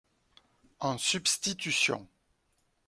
En 0.79 0.97
substitution 0.97 2.07